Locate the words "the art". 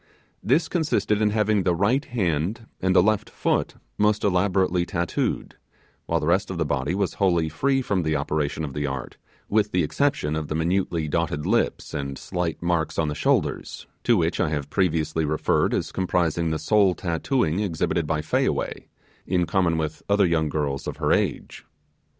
8.73-9.17